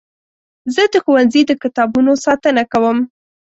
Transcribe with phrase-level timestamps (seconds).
[0.73, 2.97] زه د ښوونځي د کتابونو ساتنه کوم.